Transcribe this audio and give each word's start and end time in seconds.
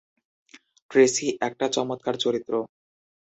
Tracey 0.91 1.27
একটা 1.47 1.65
চমৎকার 1.67 2.15
চরিত্র। 2.17 2.53